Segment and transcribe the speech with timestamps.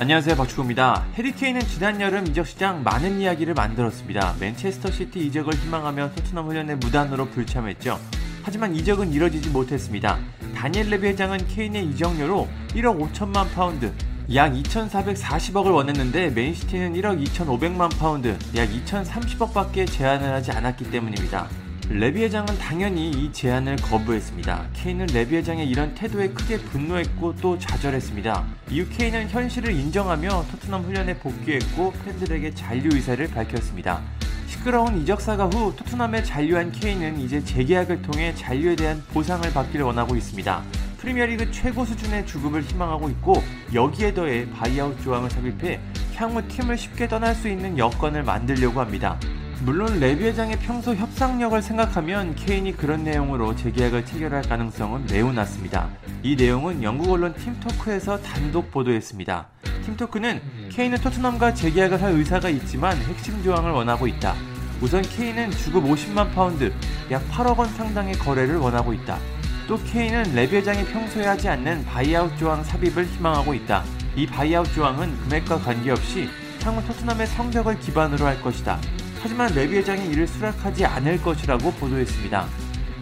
[0.00, 1.08] 안녕하세요 박주호입니다.
[1.12, 4.36] 해리케인은 지난 여름 이적 시장 많은 이야기를 만들었습니다.
[4.40, 8.00] 맨체스터 시티 이적을 희망하며 토트넘 훈련에 무단으로 불참했죠.
[8.42, 10.18] 하지만 이적은 이뤄지지 못했습니다.
[10.56, 13.92] 다니엘 레비 회장은 케인의 이적료로 1억 5천만 파운드,
[14.34, 21.46] 약 2,440억을 원했는데 맨시티는 1억 2,500만 파운드, 약 2,030억밖에 제안을 하지 않았기 때문입니다.
[21.92, 24.68] 레비 회장은 당연히 이 제안을 거부했습니다.
[24.74, 28.46] 케인은 레비 회장의 이런 태도에 크게 분노했고 또 좌절했습니다.
[28.70, 34.00] 이후 케인은 현실을 인정하며 토트넘 훈련에 복귀했고 팬들에게 잔류 의사를 밝혔습니다.
[34.46, 40.14] 시끄러운 이적 사가 후 토트넘에 잔류한 케인은 이제 재계약을 통해 잔류에 대한 보상을 받기를 원하고
[40.14, 40.62] 있습니다.
[40.98, 43.42] 프리미어리그 최고 수준의 주급을 희망하고 있고
[43.74, 45.80] 여기에 더해 바이아웃 조항을 삽입해
[46.14, 49.18] 향후 팀을 쉽게 떠날 수 있는 여건을 만들려고 합니다.
[49.62, 55.90] 물론 레비 회장의 평소 협상력을 생각하면 케인이 그런 내용으로 재계약을 체결할 가능성은 매우 낮습니다.
[56.22, 59.48] 이 내용은 영국 언론 팀토크에서 단독 보도했습니다.
[59.84, 64.34] 팀토크는 케인은 토트넘과 재계약을 할 의사가 있지만 핵심 조항을 원하고 있다.
[64.80, 66.72] 우선 케인은 주급 50만 파운드,
[67.10, 69.18] 약 8억 원 상당의 거래를 원하고 있다.
[69.68, 73.84] 또 케인은 레비 회장이 평소에 하지 않는 바이아웃 조항 삽입을 희망하고 있다.
[74.16, 76.30] 이 바이아웃 조항은 금액과 관계없이
[76.62, 78.80] 향후 토트넘의 성적을 기반으로 할 것이다.
[79.22, 82.46] 하지만 레비 회장이 이를 수락하지 않을 것이라고 보도했습니다.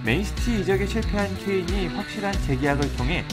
[0.04, 3.24] 맨시티 이적에 실패한 케인이 확실한 재계약을 통해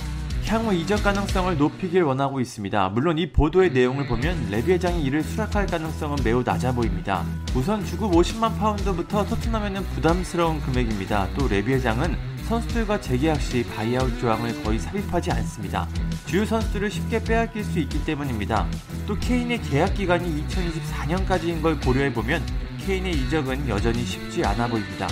[0.45, 2.89] 향후 이적 가능성을 높이길 원하고 있습니다.
[2.89, 7.25] 물론 이 보도의 내용을 보면 레비 회장이 이를 수락할 가능성은 매우 낮아 보입니다.
[7.55, 11.29] 우선 주급 50만 파운드부터 토트넘에는 부담스러운 금액입니다.
[11.35, 12.15] 또 레비 회장은
[12.47, 15.87] 선수들과 재계약 시 바이아웃 조항을 거의 삽입하지 않습니다.
[16.27, 18.67] 주요 선수들을 쉽게 빼앗길 수 있기 때문입니다.
[19.07, 25.07] 또 케인의 계약 기간이 2024년까지인 걸 고려해보면 케인의 이적은 여전히 쉽지 않아 보입니다.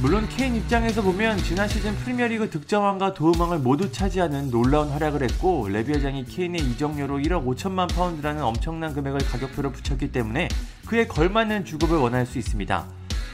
[0.00, 5.94] 물론 케인 입장에서 보면 지난 시즌 프리미어리그 득점왕과 도움왕을 모두 차지하는 놀라운 활약을 했고 레비
[5.94, 10.46] 회장이 케인의 이적료로 1억 5천만 파운드라는 엄청난 금액을 가격표로 붙였기 때문에
[10.86, 12.86] 그에 걸맞는 주급을 원할 수 있습니다.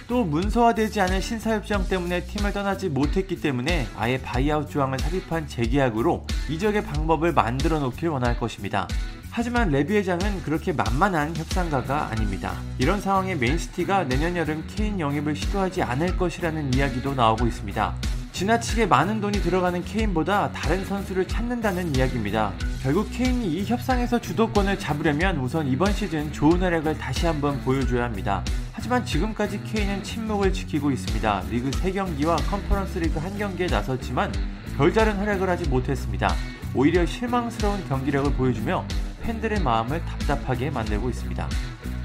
[0.06, 6.84] 또 문서화되지 않은 신사협정 때문에 팀을 떠나지 못했기 때문에 아예 바이아웃 조항을 삽입한 재계약으로 이적의
[6.84, 8.88] 방법을 만들어 놓길 원할 것입니다.
[9.36, 12.54] 하지만 레비 회장은 그렇게 만만한 협상가가 아닙니다.
[12.78, 17.96] 이런 상황에 맨시티가 내년 여름 케인 영입을 시도하지 않을 것이라는 이야기도 나오고 있습니다.
[18.30, 22.52] 지나치게 많은 돈이 들어가는 케인보다 다른 선수를 찾는다는 이야기입니다.
[22.80, 28.44] 결국 케인이 이 협상에서 주도권을 잡으려면 우선 이번 시즌 좋은 활약을 다시 한번 보여줘야 합니다.
[28.72, 31.42] 하지만 지금까지 케인은 침묵을 지키고 있습니다.
[31.50, 34.30] 리그 3경기와 컨퍼런스 리그 1경기에 나섰지만
[34.76, 36.32] 별다른 활약을 하지 못했습니다.
[36.72, 38.84] 오히려 실망스러운 경기력을 보여주며
[39.24, 41.48] 팬들의 마음을 답답하게 만들고 있습니다.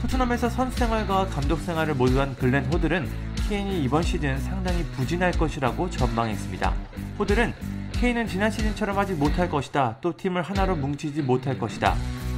[0.02, 3.10] 토트넘에서 선수 생활과 감독 생활을 모두 한 글렌 호들은
[3.50, 6.74] 케인이 이번 시즌 상당히 부진할 것이라고 전망했습니다.
[7.20, 7.54] 호들은
[7.92, 9.98] 케인은 지난 시즌처럼 하지 못할 것이다.
[10.00, 11.96] 또 팀을 하나로 뭉치지 못할 것이다.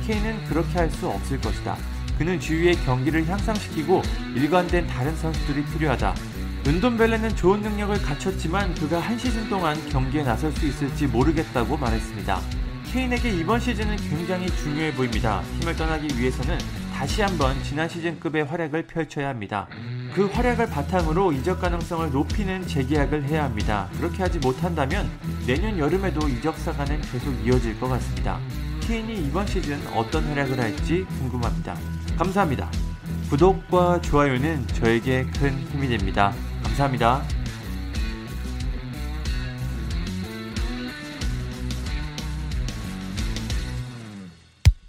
[0.08, 1.78] 케인은 그렇게 할 수 없을 것이다.
[2.18, 4.02] 그는 주위의 경기를 향상시키고
[4.36, 6.16] 일관된 다른 선수들이 필요하다.
[6.68, 12.40] 은돈벨레는 좋은 능력을 갖췄지만 그가 한 시즌 동안 경기에 나설 수 있을지 모르겠다고 말했습니다.
[12.92, 15.42] 케인에게 이번 시즌은 굉장히 중요해 보입니다.
[15.60, 16.58] 팀을 떠나기 위해서는
[16.94, 19.66] 다시 한번 지난 시즌급의 활약을 펼쳐야 합니다.
[20.14, 23.88] 그 활약을 바탕으로 이적 가능성을 높이는 재계약을 해야 합니다.
[23.96, 25.10] 그렇게 하지 못한다면
[25.48, 28.42] 내년 여름에도 이적 사가는 계속 이어질 것 같습니다.
[28.82, 31.78] 케인이 이번 시즌 어떤 활약을 할지 궁금합니다.
[32.18, 32.70] 감사합니다.
[33.30, 36.34] 구독과 좋아요는 저에게 큰 힘이 됩니다.
[36.62, 37.24] 감사합니다.